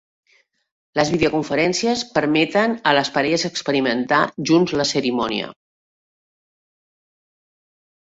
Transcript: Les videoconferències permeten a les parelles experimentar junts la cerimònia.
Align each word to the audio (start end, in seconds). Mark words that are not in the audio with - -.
Les 0.99 1.09
videoconferències 1.15 1.99
permeten 2.15 2.73
a 2.91 2.93
les 2.99 3.11
parelles 3.17 3.43
experimentar 3.49 4.21
junts 4.51 4.73
la 4.81 4.87
cerimònia. 4.93 5.51